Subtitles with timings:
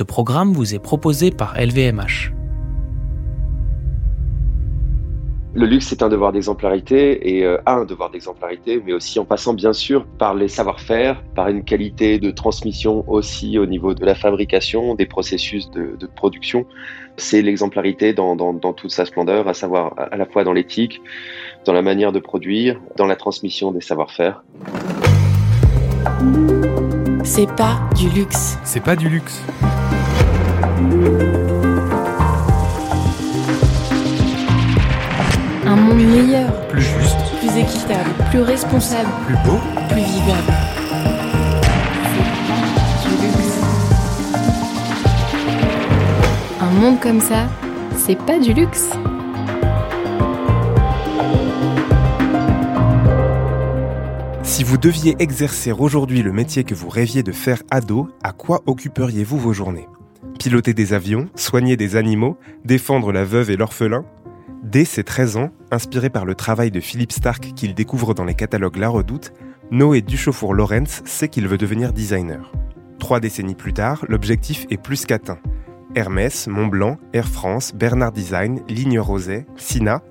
[0.00, 2.32] Ce programme vous est proposé par LVMH.
[5.52, 9.52] Le luxe c'est un devoir d'exemplarité et euh, un devoir d'exemplarité, mais aussi en passant
[9.52, 14.14] bien sûr par les savoir-faire, par une qualité de transmission aussi au niveau de la
[14.14, 16.64] fabrication, des processus de, production.
[17.18, 21.02] C'est l'exemplarité dans, toute sa splendeur, à savoir à la fois dans l'éthique,
[21.66, 24.42] dans la manière de produire, dans la transmission des savoir-faire.
[27.32, 28.58] C'est pas du luxe.
[28.64, 29.40] C'est pas du luxe.
[35.64, 39.58] Un monde meilleur, Plus juste, plus équitable, plus responsable, plus beau.
[39.88, 40.52] plus vivable.
[43.04, 43.60] C'est du luxe.
[46.60, 47.46] Un monde comme ça,
[47.96, 48.90] c'est pas du luxe.
[54.60, 58.60] Si vous deviez exercer aujourd'hui le métier que vous rêviez de faire ado, à quoi
[58.66, 59.88] occuperiez-vous vos journées?
[60.38, 62.36] Piloter des avions, soigner des animaux,
[62.66, 64.04] défendre la veuve et l'orphelin?
[64.62, 68.34] Dès ses 13 ans, inspiré par le travail de Philippe Stark qu'il découvre dans les
[68.34, 69.32] catalogues La Redoute,
[69.70, 72.52] Noé Duchaufour-Lawrence sait qu'il veut devenir designer.
[72.98, 75.38] Trois décennies plus tard, l'objectif est plus qu'atteint.
[75.94, 80.02] Hermès, Montblanc, Air France, Bernard Design, Ligne Roset, Sina,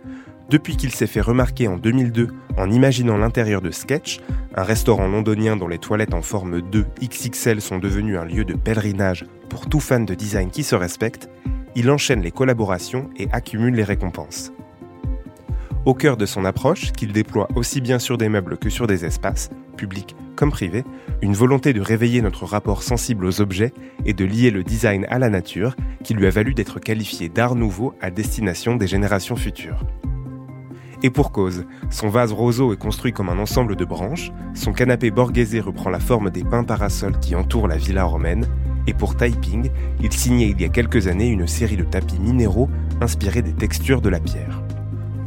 [0.49, 4.19] depuis qu'il s'est fait remarquer en 2002 en imaginant l'intérieur de Sketch,
[4.55, 8.55] un restaurant londonien dont les toilettes en forme 2 XXL sont devenues un lieu de
[8.55, 11.29] pèlerinage pour tout fan de design qui se respecte,
[11.75, 14.51] il enchaîne les collaborations et accumule les récompenses.
[15.85, 19.05] Au cœur de son approche, qu'il déploie aussi bien sur des meubles que sur des
[19.05, 20.83] espaces, publics comme privés,
[21.21, 23.73] une volonté de réveiller notre rapport sensible aux objets
[24.05, 27.55] et de lier le design à la nature, qui lui a valu d'être qualifié d'art
[27.55, 29.83] nouveau à destination des générations futures.
[31.01, 35.11] Et pour cause, son vase roseau est construit comme un ensemble de branches, son canapé
[35.11, 38.45] borghésé reprend la forme des pins parasols qui entourent la villa romaine,
[38.85, 39.69] et pour Taiping,
[40.01, 42.69] il signait il y a quelques années une série de tapis minéraux
[42.99, 44.61] inspirés des textures de la pierre.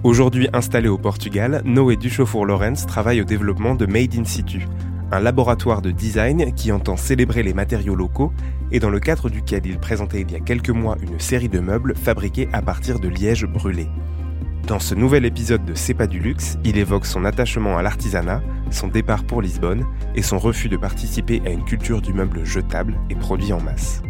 [0.05, 4.67] Aujourd'hui installé au Portugal, Noé Duchaufour-Lawrence travaille au développement de Made in Situ,
[5.11, 8.33] un laboratoire de design qui entend célébrer les matériaux locaux
[8.73, 11.61] et dans le cadre duquel il présentait il y a quelques mois une série de
[11.61, 13.86] meubles fabriqués à partir de liège brûlé.
[14.73, 18.41] Dans ce nouvel épisode de C'est pas du luxe, il évoque son attachement à l'artisanat,
[18.71, 19.85] son départ pour Lisbonne
[20.15, 24.01] et son refus de participer à une culture du meuble jetable et produit en masse.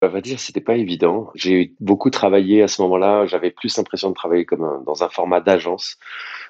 [0.00, 1.30] À vrai dire, c'était pas évident.
[1.34, 3.26] J'ai beaucoup travaillé à ce moment-là.
[3.26, 5.96] J'avais plus l'impression de travailler comme un- dans un format d'agence,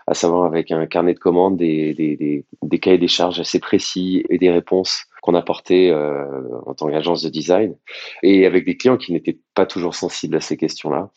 [0.06, 3.58] à savoir avec un carnet de commandes, des, des, des, des cahiers des charges assez
[3.60, 6.24] précis et des réponses qu'on apportait euh,
[6.64, 7.76] en tant qu'agence de design,
[8.22, 11.10] et avec des clients qui n'étaient pas toujours sensibles à ces questions-là.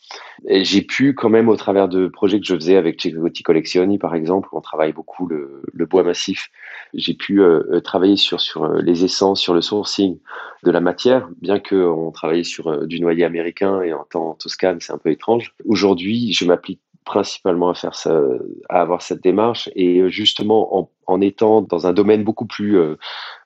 [0.50, 4.14] J'ai pu quand même, au travers de projets que je faisais avec Cecotti Collectioni, par
[4.14, 6.50] exemple, où on travaille beaucoup le, bois massif,
[6.92, 8.38] j'ai pu euh, euh, travailler sur,
[8.82, 10.18] les essences, sur le sourcing
[10.62, 14.92] de la matière, bien qu'on travaillait sur du noyer américain et en temps Toscane, c'est
[14.92, 15.54] un peu étrange.
[15.64, 18.20] Aujourd'hui, je m'applique principalement à faire ça,
[18.68, 19.70] à avoir cette démarche.
[19.74, 22.96] Et euh, justement en, étant dans un domaine beaucoup plus euh,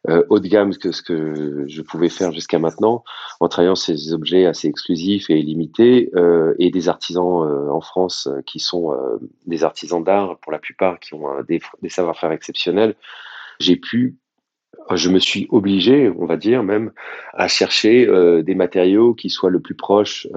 [0.08, 3.02] euh, haut de gamme que ce que je pouvais faire jusqu'à maintenant,
[3.40, 6.10] en travaillant ces objets assez exclusifs et limités
[6.58, 8.94] et des artisans en France qui sont
[9.46, 12.94] des artisans d'art pour la plupart qui ont des, des savoir-faire exceptionnels,
[13.58, 14.16] j'ai pu
[14.94, 16.92] je me suis obligé, on va dire même,
[17.32, 18.06] à chercher
[18.44, 20.28] des matériaux qui soient le plus proche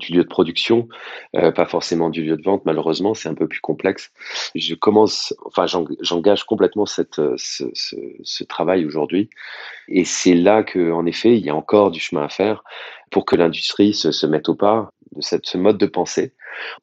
[0.00, 0.88] du lieu de production,
[1.36, 2.64] euh, pas forcément du lieu de vente.
[2.64, 4.10] Malheureusement, c'est un peu plus complexe.
[4.54, 9.30] Je commence, enfin, j'eng- j'engage complètement cette, euh, ce, ce, ce travail aujourd'hui,
[9.88, 12.64] et c'est là que, en effet, il y a encore du chemin à faire
[13.10, 16.34] pour que l'industrie se, se mette au pas de cette, ce mode de pensée.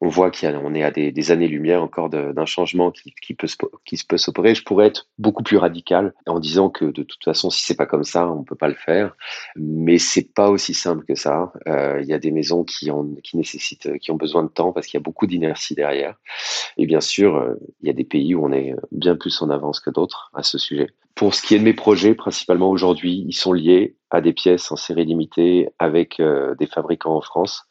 [0.02, 3.48] On voit qu'on est à des, années-lumière encore d'un changement qui, qui peut
[3.86, 4.56] qui peut s'opérer.
[4.56, 7.86] Je pourrais être beaucoup plus radical en disant que de toute façon, si c'est pas
[7.86, 9.16] comme ça, on peut pas le faire.
[9.56, 11.52] Mais c'est pas aussi simple que ça.
[11.68, 14.72] Euh, Il y a des maisons qui, ont, qui nécessitent, qui ont besoin de temps
[14.72, 16.16] parce qu'il y a beaucoup d'inertie derrière.
[16.78, 19.50] Et bien sûr, euh, il y a des pays où on est bien plus en
[19.50, 20.90] avance que d'autres à ce sujet.
[21.18, 24.72] Pour ce qui est de mes projets, principalement aujourd'hui, ils sont liés à des pièces
[24.72, 27.64] en série limitée avec euh, des fabricants en France.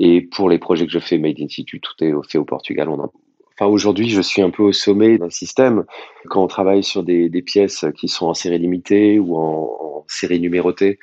[0.00, 2.88] Et pour les projets que je fais Made in Situ, tout est fait au Portugal.
[2.88, 5.84] Enfin, aujourd'hui, je suis un peu au sommet d'un système.
[6.30, 10.40] Quand on travaille sur des, pièces qui sont en série limitée ou en, en série
[10.40, 10.98] numérotée,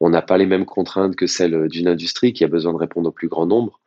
[0.00, 3.10] On n'a pas les mêmes contraintes que celles d'une industrie qui a besoin de répondre
[3.10, 3.80] au plus grand nombre.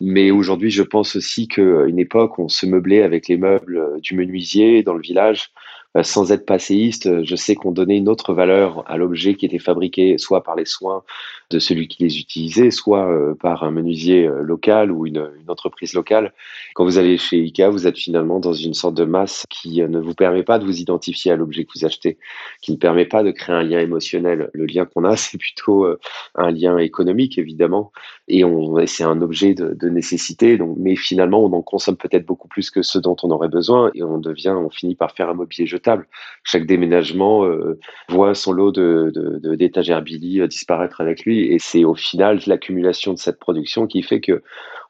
[0.00, 4.14] Mais aujourd'hui, je pense aussi qu'à une époque, on se meublait avec les meubles du
[4.14, 5.50] menuisier dans le village
[5.96, 9.58] euh, sans être passéiste, je sais qu'on donnait une autre valeur à l'objet qui était
[9.58, 11.02] fabriqué soit par les soins
[11.50, 15.94] de celui qui les utilisait, soit euh, par un menuisier euh, local ou une, entreprise
[15.94, 16.32] locale.
[16.74, 20.00] Quand vous allez chez IKEA, vous êtes finalement dans une sorte de masse qui ne
[20.00, 22.18] vous permet pas de vous identifier à l'objet que vous achetez,
[22.62, 24.50] qui ne permet pas de créer un lien émotionnel.
[24.54, 25.86] Le lien qu'on a, c'est plutôt
[26.34, 27.92] un lien économique, évidemment,
[28.26, 28.42] et,
[28.86, 30.58] c'est un objet de, de nécessité.
[30.76, 34.02] Mais finalement, on en consomme peut-être beaucoup plus que ce dont on aurait besoin, et
[34.02, 36.08] on devient, on finit par faire un mobilier jetable
[36.42, 37.78] chaque déménagement euh,
[38.08, 39.12] voit son lot de,
[39.56, 44.02] d'étagères Billy euh, disparaître avec lui, et c'est au final l'accumulation de cette production qui
[44.02, 44.42] fait que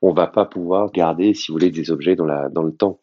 [0.03, 3.01] on va pas pouvoir garder, si vous voulez, des objets dans, la, dans le temps.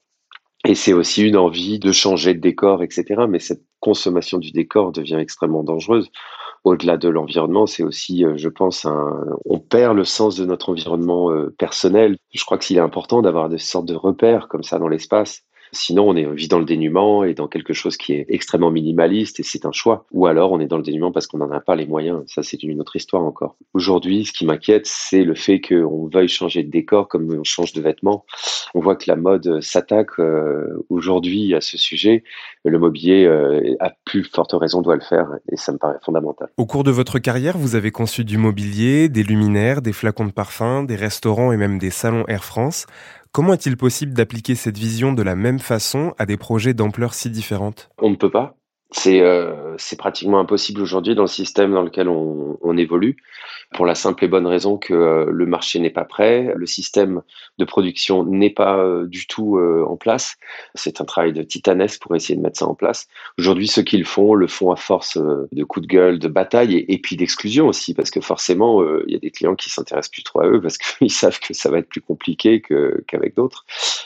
[0.65, 3.25] Et c'est aussi une envie de changer de décor, etc.
[3.27, 6.09] Mais cette consommation du décor devient extrêmement dangereuse.
[6.63, 8.87] Au-delà de l'environnement, c'est aussi, euh, je pense,
[9.45, 12.17] on perd le sens de notre environnement personnel.
[12.33, 15.43] Je crois que s'il est important d'avoir des sortes de repères comme ça dans l'espace,
[15.73, 19.39] Sinon, on est vit dans le dénuement et dans quelque chose qui est extrêmement minimaliste
[19.39, 20.05] et c'est un choix.
[20.11, 22.21] Ou alors, on est dans le dénuement parce qu'on n'en a pas les moyens.
[22.27, 23.55] Ça, c'est une autre histoire encore.
[23.73, 27.73] Aujourd'hui, ce qui m'inquiète, c'est le fait qu'on veuille changer de décor comme on change
[27.73, 28.25] de vêtements.
[28.75, 32.23] On voit que la mode s'attaque euh, aujourd'hui à ce sujet.
[32.63, 36.49] Le mobilier, euh, à plus forte raison, doit le faire et ça me paraît fondamental.
[36.57, 40.31] Au cours de votre carrière, vous avez conçu du mobilier, des luminaires, des flacons de
[40.31, 42.85] parfum, des restaurants et même des salons Air France.
[43.35, 47.31] Comment est-il possible d'appliquer cette vision de la même façon à des projets d'ampleur si
[47.31, 47.89] différente?
[47.97, 48.55] On ne peut pas.
[48.95, 53.17] C'est euh, pratiquement impossible aujourd'hui dans le système dans lequel on, évolue,
[53.73, 57.21] pour la simple et bonne raison que euh, le marché n'est pas prêt, le système
[57.59, 60.35] de production n'est pas euh, du tout en place.
[60.75, 63.07] C'est un travail de titanesque pour essayer de mettre ça en place.
[63.37, 66.85] Aujourd'hui, ceux qui le font, le font à force de coups de gueule, de bataille
[66.87, 70.23] et, puis d'exclusion aussi, parce que forcément, il y a des clients qui s'intéressent plus
[70.23, 72.61] trop à eux parce qu'ils savent que ça va être plus compliqué
[73.07, 73.65] qu'avec d'autres.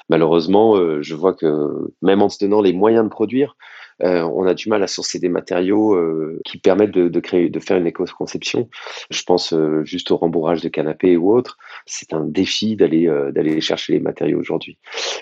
[0.10, 3.56] Malheureusement, je vois que même en se donnant les moyens de produire,
[4.04, 7.78] on a du mal à sourcer des matériaux euh, qui permettent de, créer, de faire
[7.78, 8.70] une éco-conception.
[9.10, 11.58] Je pense euh, juste au rembourrage de canapés ou autre.
[11.86, 14.78] C'est un défi d'aller d'aller chercher les matériaux aujourd'hui.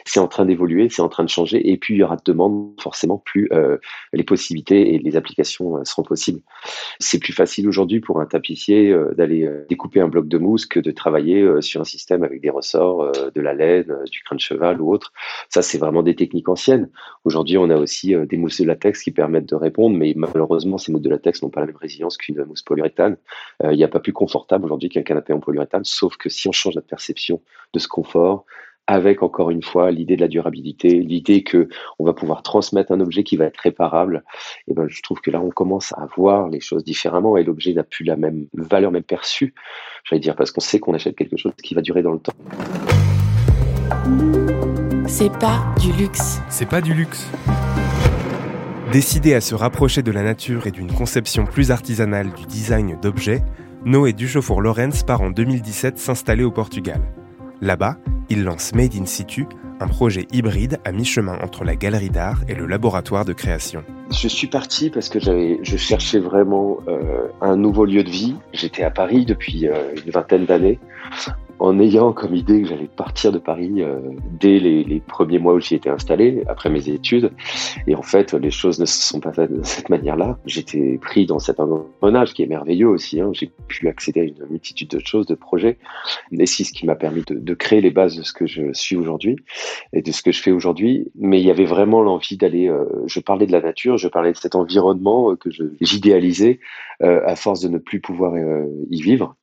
[0.05, 2.23] C'est en train d'évoluer, c'est en train de changer, et puis il y aura de
[2.25, 3.49] demande forcément plus
[4.13, 6.41] les possibilités et les applications seront possibles.
[6.99, 10.91] C'est plus facile aujourd'hui pour un tapissier d'aller découper un bloc de mousse que de
[10.91, 14.91] travailler sur un système avec des ressorts, de la laine, du crin de cheval ou
[14.91, 15.13] autre.
[15.49, 16.89] Ça, c'est vraiment des techniques anciennes.
[17.23, 20.91] Aujourd'hui, on a aussi des mousses de latex qui permettent de répondre, mais malheureusement, ces
[20.91, 23.17] mousses de latex n'ont pas la même résilience qu'une mousse polyuréthane.
[23.63, 26.47] Euh, il n'y a pas plus confortable aujourd'hui qu'un canapé en polyuréthane, sauf que si
[26.47, 27.41] on change notre perception
[27.73, 28.45] de ce confort,
[28.87, 32.99] avec encore une fois l'idée de la durabilité, l'idée que on va pouvoir transmettre un
[32.99, 34.23] objet qui va être réparable,
[34.67, 37.73] et ben je trouve que là on commence à voir les choses différemment et l'objet
[37.73, 39.53] n'a plus la même valeur même perçue,
[40.03, 42.33] j'allais dire parce qu'on sait qu'on achète quelque chose qui va durer dans le temps.
[45.07, 46.41] C'est pas du luxe.
[46.49, 47.27] C'est pas du luxe.
[48.91, 53.43] Décidé à se rapprocher de la nature et d'une conception plus artisanale du design d'objets,
[53.83, 57.01] Noé Duchaufour-Lorenz part en 2017 s'installer au Portugal.
[57.61, 57.97] Là-bas,
[58.29, 59.47] il lance Made in Situ,
[59.79, 63.83] un projet hybride à mi-chemin entre la galerie d'art et le laboratoire de création.
[64.11, 68.35] Je suis parti parce que je cherchais vraiment euh, un nouveau lieu de vie.
[68.53, 69.73] J'étais à Paris depuis euh,
[70.05, 70.79] une vingtaine d'années
[71.59, 73.99] en ayant comme idée que j'allais partir de Paris euh,
[74.39, 77.31] dès les, les, premiers mois où j'y étais installé, après mes études.
[77.87, 80.37] Et en fait, les choses ne se sont pas faites de cette manière-là.
[80.45, 83.21] J'étais pris dans cet engrenage qui est merveilleux aussi.
[83.21, 83.31] Hein.
[83.33, 85.77] J'ai pu accéder à une multitude de choses, de projets.
[86.31, 88.73] Et c'est ce qui m'a permis de, de, créer les bases de ce que je
[88.73, 89.37] suis aujourd'hui
[89.93, 91.11] et de ce que je fais aujourd'hui.
[91.15, 92.69] Mais il y avait vraiment l'envie d'aller...
[92.69, 95.49] Euh, je parlais de la nature, je parlais de cet environnement euh, que
[95.81, 96.59] j'idéalisais
[97.01, 98.33] euh, à force de ne plus pouvoir
[98.89, 99.35] y vivre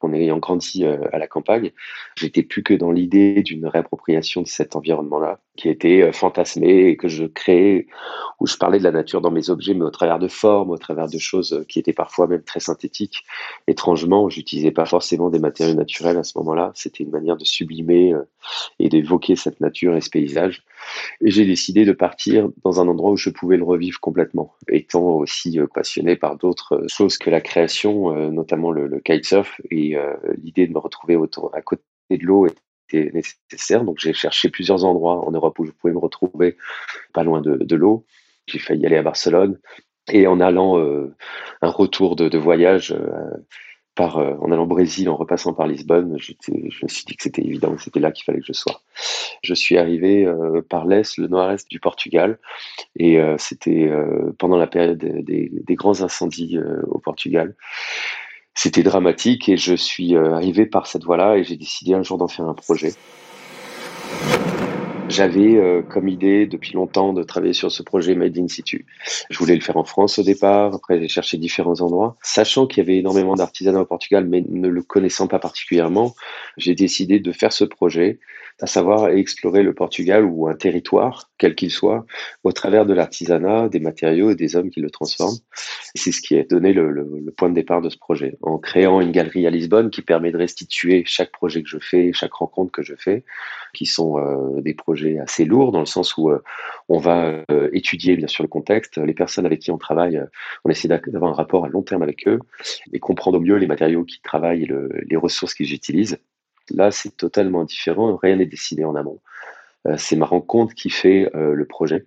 [0.00, 1.72] en ayant grandi euh, à la campagne,
[2.16, 6.96] j'étais plus que dans l'idée d'une réappropriation de cet environnement-là, qui était euh, fantasmé et
[6.96, 7.86] que je créais,
[8.40, 10.78] où je parlais de la nature dans mes objets, mais au travers de formes, au
[10.78, 13.24] travers de choses euh, qui étaient parfois même très synthétiques.
[13.66, 16.72] Étrangement, j'utilisais pas forcément des matériaux naturels à ce moment-là.
[16.74, 18.14] C'était une manière de sublimer
[18.78, 20.64] et d'évoquer cette nature et ce paysage.
[21.20, 25.02] Et j'ai décidé de partir dans un endroit où je pouvais le revivre complètement, étant
[25.02, 30.66] aussi passionné par d'autres choses que la création, notamment le, le kitesurf et euh, l'idée
[30.66, 31.16] de me retrouver
[31.52, 33.84] à côté de l'eau était nécessaire.
[33.84, 36.56] Donc j'ai cherché plusieurs endroits en Europe où je pouvais me retrouver
[37.12, 38.04] pas loin de, l'eau.
[38.46, 39.58] J'ai failli aller à Barcelone.
[40.10, 41.14] Et en allant euh,
[41.60, 43.30] un retour de, voyage euh,
[43.98, 46.32] par, en allant au Brésil, en repassant par Lisbonne, je
[46.82, 48.80] me suis dit que c'était évident, que c'était là qu'il fallait que je sois.
[49.42, 50.24] Je suis arrivé
[50.70, 52.38] par l'est, le nord-est du Portugal,
[52.96, 53.90] et c'était
[54.38, 57.56] pendant la période des, des grands incendies au Portugal.
[58.54, 62.28] c'était dramatique et je suis arrivé par cette voie-là et j'ai décidé un jour d'en
[62.28, 62.92] faire un projet.
[65.08, 68.84] J'avais euh, comme idée depuis longtemps de travailler sur ce projet Made in Situ.
[69.30, 72.16] Je voulais le faire en France au départ, après j'ai cherché différents endroits.
[72.22, 76.14] Sachant qu'il y avait énormément d'artisanat au Portugal, mais ne le connaissant pas particulièrement,
[76.58, 78.20] j'ai décidé de faire ce projet,
[78.60, 82.04] à savoir explorer le Portugal ou un territoire, quel qu'il soit,
[82.42, 85.38] au travers de l'artisanat, des matériaux et des hommes qui le transforment.
[85.94, 88.36] C'est ce qui a donné le, le, le, point de départ de ce projet.
[88.42, 92.12] En créant une galerie à Lisbonne qui permet de restituer chaque projet que je fais,
[92.12, 93.24] chaque rencontre que je fais,
[93.74, 96.42] qui sont euh, des projets assez lourds dans le sens où euh,
[96.88, 100.20] on va euh, étudier bien sûr le contexte, les personnes avec qui on travaille,
[100.64, 102.40] on essaie d'avoir un rapport à long terme avec eux
[102.92, 106.18] et comprendre au mieux les matériaux qu'ils travaillent et le, les ressources qu'ils utilisent.
[106.70, 109.20] Là, c'est totalement différent, rien n'est décidé en amont.
[109.96, 112.04] c'est ma rencontre qui fait le projet.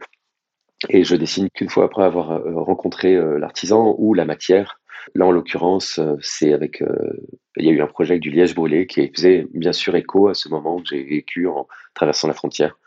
[0.89, 4.81] Et je dessine qu'une fois après avoir rencontré l'artisan ou la matière
[5.15, 6.81] Là, en l'occurrence, euh, c'est avec.
[6.81, 7.13] Euh,
[7.57, 10.27] il y a eu un projet avec du liège brûlé qui faisait bien sûr écho
[10.27, 12.77] à ce moment que j'ai vécu en traversant la frontière,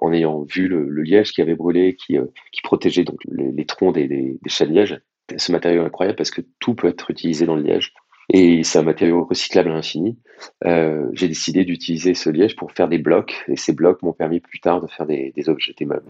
[0.00, 2.26] en ayant vu le, liège qui avait brûlé, qui, euh,
[2.62, 5.00] protégeait donc les, troncs des, des, des de liège.
[5.36, 7.94] Ce matériau est incroyable parce que tout peut être utilisé dans le liège.
[8.34, 10.16] Et c'est un matériau recyclable à l'infini.
[10.64, 14.40] Euh, j'ai décidé d'utiliser ce liège pour faire des blocs, et ces blocs m'ont permis
[14.40, 16.06] plus tard de faire des, des objets, des meubles.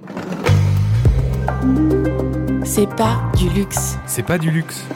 [2.64, 3.98] C'est pas du luxe.
[4.06, 4.86] C'est pas du luxe.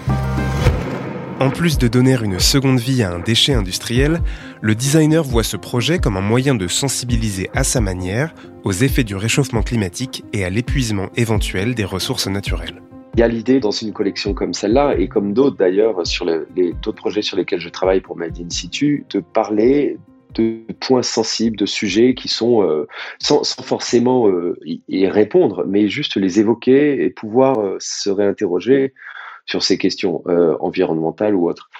[1.40, 4.20] En plus de donner une seconde vie à un déchet industriel,
[4.62, 9.04] le designer voit ce projet comme un moyen de sensibiliser à sa manière aux effets
[9.04, 12.80] du réchauffement climatique et à l'épuisement éventuel des ressources naturelles.
[13.16, 16.74] Il y a l'idée dans une collection comme celle-là, et comme d'autres d'ailleurs, sur les
[16.82, 19.96] d'autres projets sur lesquels je travaille pour Made in Situ, de parler
[20.34, 22.86] de points sensibles, de sujets qui sont euh,
[23.18, 28.92] sans, forcément euh, y, répondre, mais juste les évoquer et pouvoir euh, se réinterroger
[29.46, 30.24] sur ces questions
[30.58, 31.70] environnementales ou autres.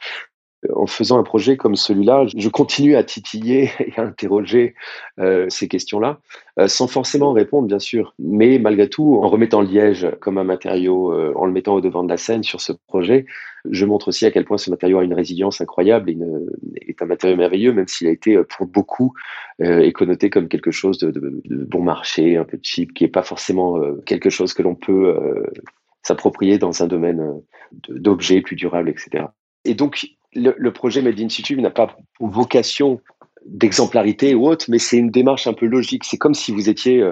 [0.75, 4.75] En faisant un projet comme celui-là, je continue à titiller et à interroger
[5.19, 6.21] euh, ces questions-là,
[6.59, 11.13] euh, sans forcément répondre, bien sûr, mais malgré tout, en remettant liège comme un matériau,
[11.13, 13.27] euh, en le mettant au devant de la scène sur ce projet,
[13.69, 16.19] je montre aussi à quel point ce matériau a une résilience incroyable et
[16.89, 19.13] est un matériau merveilleux, même s'il a été pour beaucoup
[19.61, 23.23] euh, connoté comme quelque chose de, de, bon marché, un peu cheap, qui n'est pas
[23.23, 25.17] forcément quelque chose que l'on peut
[26.03, 27.41] s'approprier dans un domaine
[27.89, 29.25] d'objets plus durables, etc.
[29.65, 30.07] Et donc,
[30.37, 33.01] le, projet Made in Situ n'a pas vocation
[33.45, 36.05] d'exemplarité ou autre, mais c'est une démarche un peu logique.
[36.05, 37.11] C'est comme si vous étiez, euh,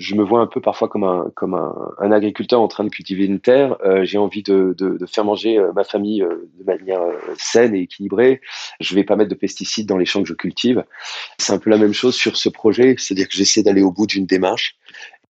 [0.00, 3.76] je me vois un peu parfois comme un, agriculteur en train de cultiver une terre.
[3.84, 4.74] Euh, j'ai envie de,
[5.06, 7.00] faire manger ma famille de manière
[7.36, 8.40] saine et équilibrée.
[8.80, 10.84] Je vais pas mettre de pesticides dans les champs que je cultive.
[11.38, 14.06] C'est un peu la même chose sur ce projet, c'est-à-dire que j'essaie d'aller au bout
[14.06, 14.76] d'une démarche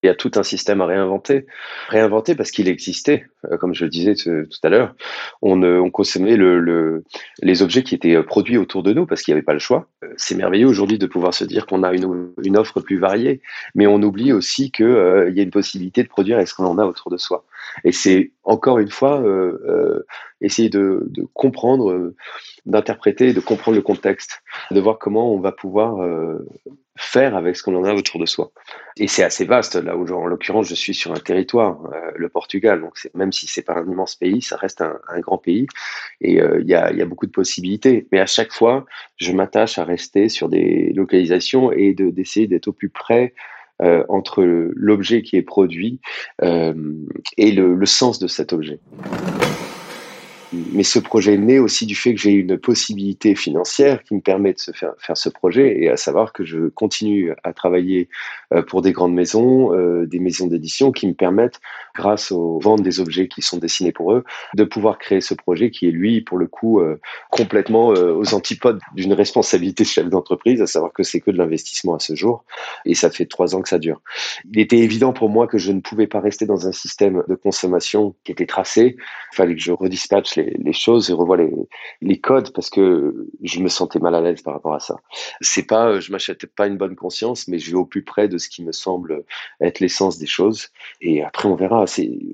[0.02, 1.46] il y a tout un système à réinventer.
[1.90, 4.96] Réinventer parce qu'il existait, euh, comme je le disais tout à l'heure.
[5.42, 7.04] On, on consommait le, le,
[7.42, 9.60] les objets qui étaient euh, produits autour de nous parce qu'il n'y avait pas le
[9.60, 9.88] choix.
[10.04, 13.42] Euh, c'est merveilleux aujourd'hui de pouvoir se dire qu'on a une, offre plus variée,
[13.76, 16.66] mais on oublie aussi qu'il euh, y a une possibilité de produire avec ce qu'on
[16.66, 17.46] en a autour de soi.
[17.84, 20.06] Et c'est encore une fois euh, euh,
[20.42, 22.14] essayer de, de comprendre,
[22.66, 24.42] d'interpréter, de comprendre le contexte,
[24.72, 26.00] de voir comment on va pouvoir
[27.00, 28.52] faire avec ce qu'on en a autour de soi.
[28.98, 32.28] Et c'est assez vaste là où, en l'occurrence, je suis sur un territoire, euh, le
[32.28, 32.82] Portugal.
[32.82, 35.68] Donc même si c'est pas un immense pays, ça reste un, grand pays
[36.22, 38.08] et euh, il y, a, beaucoup de possibilités.
[38.12, 38.86] Mais à chaque fois,
[39.18, 43.34] je m'attache à rester sur des localisations et de d'essayer d'être au plus près
[43.82, 46.00] euh, entre l'objet qui est produit
[46.42, 46.74] euh,
[47.38, 48.80] et le sens de cet objet
[50.54, 54.22] mais ce projet est né aussi du fait que j'ai une possibilité financière qui me
[54.22, 58.10] permet de se faire, faire ce projet et à savoir que je continue à travailler
[58.54, 61.60] euh, pour des grandes maisons, euh, des maisons d'édition qui me permettent,
[61.96, 64.24] grâce aux ventes des objets qui sont dessinés pour eux,
[64.56, 68.80] de pouvoir créer ce projet qui est lui, pour le coup, euh, complètement aux antipodes
[68.96, 72.44] d'une responsabilité de chef d'entreprise, à savoir que c'est que de l'investissement à ce jour
[72.86, 74.02] et ça fait trois ans que ça dure.
[74.52, 77.36] Il était évident pour moi que je ne pouvais pas rester dans un système de
[77.36, 78.96] consommation qui était tracé.
[79.34, 81.38] Il fallait que je redispatche les, choses et revois
[82.02, 84.98] les, codes parce que je me sentais mal à l'aise par rapport à ça.
[85.42, 88.28] C'est pas, euh, je m'achète pas une bonne conscience, mais je vais au plus près
[88.28, 89.24] de ce qui me semble
[89.62, 90.70] être l'essence des choses.
[91.02, 91.86] Et après, on verra.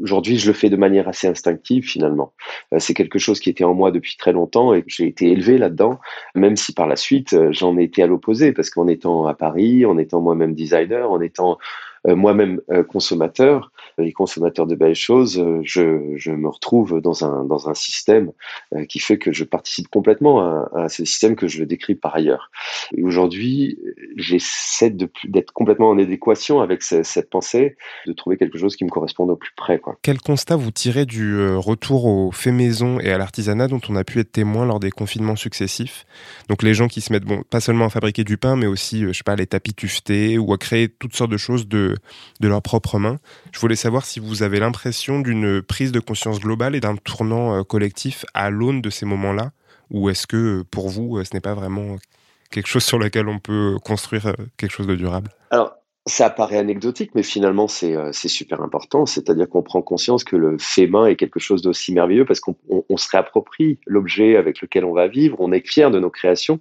[0.01, 2.33] Aujourd'hui, je le fais de manière assez instinctive finalement.
[2.73, 5.57] Euh, c'est quelque chose qui était en moi depuis très longtemps et j'ai été élevé
[5.57, 5.99] là-dedans,
[6.35, 9.33] même si par la suite euh, j'en ai été à l'opposé parce qu'en étant à
[9.33, 11.57] Paris, en étant moi-même designer, en étant
[12.13, 17.69] moi-même euh, consommateur et consommateur de belles choses, euh, je, me retrouve dans un, dans
[17.69, 18.31] un système
[18.89, 22.51] qui fait que je participe complètement à, à ce système que je décris par ailleurs.
[22.95, 23.79] Et aujourd'hui,
[24.17, 29.31] j'essaie d'être complètement en adéquation avec cette pensée, de trouver quelque chose qui me corresponde
[29.31, 29.79] au plus près.
[29.79, 29.97] Quoi.
[30.01, 33.95] Quel constat vous tirez du euh, retour au fait maison et à l'artisanat dont on
[33.95, 36.05] a pu être témoin lors des confinements successifs?
[36.49, 39.03] Donc les gens qui se mettent, bon, pas seulement à fabriquer du pain, mais aussi,
[39.03, 41.94] euh, je sais pas, les tapis tuftés ou à créer toutes sortes de choses de,
[42.39, 43.17] de leurs propres mains.
[43.51, 47.55] Je voulais savoir si vous avez l'impression d'une prise de conscience globale et d'un tournant
[47.55, 49.51] euh, collectif à l'aune de ces moments-là
[49.91, 51.97] ou est-ce que pour vous, ce n'est pas vraiment
[52.51, 55.31] quelque chose sur lequel on peut construire quelque chose de durable?
[56.07, 59.07] Ça paraît anecdotique, mais finalement, c'est euh, super important.
[59.07, 62.55] C'est-à-dire qu'on prend conscience que le fait main est quelque chose d'aussi merveilleux parce qu'on
[62.69, 65.35] on, se réapproprie l'objet avec lequel on va vivre.
[65.39, 66.59] On est fier de nos créations.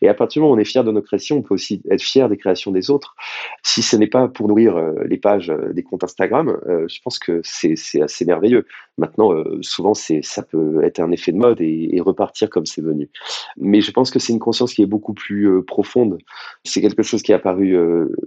[0.00, 1.82] Et à partir du moment où on est fier de nos créations, on peut aussi
[1.90, 3.16] être fier des créations des autres.
[3.64, 7.18] Si ce n'est pas pour nourrir euh, les pages euh, des comptes Instagram, je pense
[7.18, 8.66] que c'est assez merveilleux.
[8.98, 13.10] Maintenant, souvent, ça peut être un effet de mode et repartir comme c'est venu.
[13.56, 16.18] Mais je pense que c'est une conscience qui est beaucoup plus profonde.
[16.64, 17.76] C'est quelque chose qui est apparu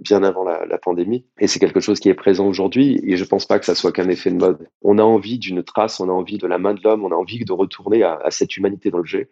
[0.02, 1.24] bien avant la la, pandémie.
[1.38, 3.00] Et c'est quelque chose qui est présent aujourd'hui.
[3.04, 4.68] Et je pense pas que ça soit qu'un effet de mode.
[4.82, 7.16] On a envie d'une trace, on a envie de la main de l'homme, on a
[7.16, 9.28] envie de retourner à, cette humanité dans l'objet.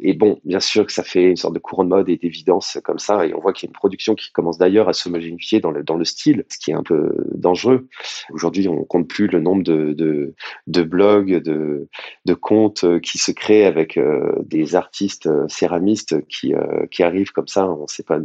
[0.00, 2.78] Et bon, bien sûr que ça fait une sorte de courant de mode et d'évidence
[2.84, 3.26] comme ça.
[3.26, 5.82] Et on voit qu'il y a une production qui commence d'ailleurs à s'homogénéifier dans le,
[5.82, 7.88] dans le style, ce qui est un peu dangereux.
[8.30, 9.94] Aujourd'hui, on compte plus le nombre de,
[10.66, 11.88] de, blogs, de,
[12.24, 17.32] de comptes qui se créent avec euh, des artistes euh, céramistes qui, euh, qui arrivent
[17.32, 17.68] comme ça.
[17.68, 18.18] On sait pas,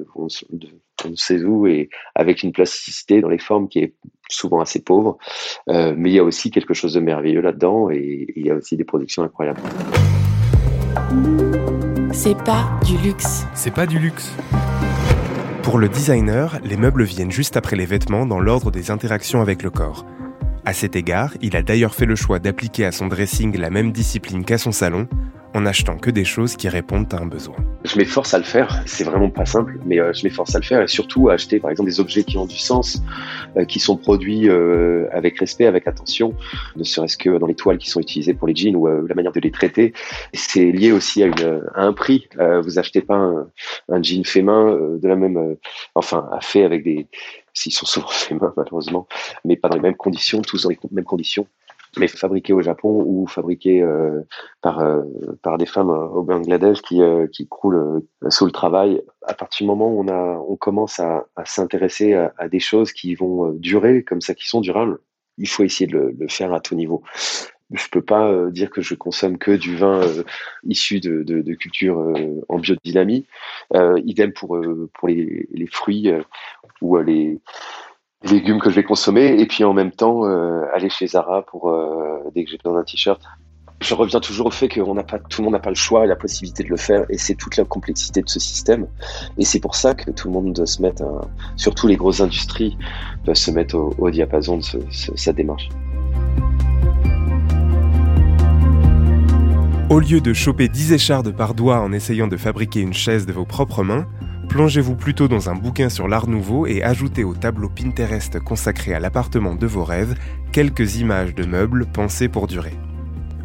[1.05, 3.93] on ne sait où et avec une plasticité dans les formes qui est
[4.29, 5.17] souvent assez pauvre.
[5.69, 8.55] Euh, mais il y a aussi quelque chose de merveilleux là-dedans et, il y a
[8.55, 9.61] aussi des productions incroyables.
[12.11, 13.45] C'est pas du luxe.
[13.53, 14.33] C'est pas du luxe.
[15.63, 19.63] Pour le designer, les meubles viennent juste après les vêtements dans l'ordre des interactions avec
[19.63, 20.05] le corps.
[20.65, 23.91] À cet égard, il a d'ailleurs fait le choix d'appliquer à son dressing la même
[23.91, 25.07] discipline qu'à son salon,
[25.53, 27.55] en achetant que des choses qui répondent à un besoin.
[27.83, 30.63] Je m'efforce à le faire, c'est vraiment pas simple, mais euh, je m'efforce à le
[30.63, 33.01] faire et surtout à acheter par exemple des objets qui ont du sens,
[33.57, 36.33] euh, qui sont produits euh, avec respect, avec attention,
[36.75, 39.31] ne serait-ce que dans les toiles qui sont utilisées pour les jeans ou la manière
[39.31, 39.93] de les traiter.
[40.33, 41.29] C'est lié aussi à,
[41.75, 42.27] un prix.
[42.63, 43.47] vous achetez pas un,
[43.89, 45.57] un jean fait main de la même,
[45.95, 47.07] enfin, fait avec des,
[47.53, 49.07] s'ils sont souvent faits main malheureusement,
[49.45, 51.47] mais pas dans les mêmes conditions, tous dans les mêmes conditions
[51.97, 54.21] mais fabriqué au Japon ou fabriqué euh,
[54.61, 55.03] par euh,
[55.41, 57.01] par des femmes euh, au Bangladesh qui
[57.33, 59.01] qui croulent sous le travail.
[59.27, 62.91] À partir du moment où on a on commence à, à s'intéresser à, des choses
[62.91, 64.99] qui vont durer comme ça, qui sont durables,
[65.37, 67.03] il faut essayer de le, faire à tout niveau.
[67.73, 70.01] Je peux pas dire que je consomme que du vin
[70.63, 72.13] issu de, de, de culture
[72.49, 73.25] en biodynamie.
[73.73, 74.59] idem pour
[74.93, 76.11] pour les, les fruits
[76.81, 77.39] ou les
[78.23, 81.43] les légumes que je vais consommer et puis en même temps euh, aller chez Zara
[81.43, 83.21] pour euh, dès que j'ai besoin d'un t-shirt.
[83.81, 86.05] Je reviens toujours au fait que n'a pas, tout le monde n'a pas le choix
[86.05, 88.87] et la possibilité de le faire et c'est toute la complexité de ce système
[89.39, 91.03] et c'est pour ça que tout le monde doit se mettre,
[91.55, 92.77] surtout les grosses industries,
[93.25, 95.69] doivent se mettre au, diapason de sa démarche.
[99.89, 103.33] Au lieu de choper 10 échardes par doigt en essayant de fabriquer une chaise de
[103.33, 104.05] vos propres mains,
[104.51, 108.99] Plongez-vous plutôt dans un bouquin sur l'art nouveau et ajoutez au tableau Pinterest consacré à
[108.99, 110.13] l'appartement de vos rêves
[110.51, 112.73] quelques images de meubles pensés pour durer.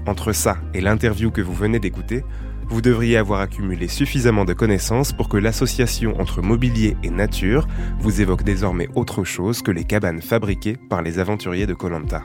[0.08, 2.24] Entre ça et l'interview que vous venez d'écouter,
[2.68, 7.68] vous devriez avoir accumulé suffisamment de connaissances pour que l'association entre mobilier et nature
[8.00, 12.24] vous évoque désormais autre chose que les cabanes fabriquées par les aventuriers de Colanta.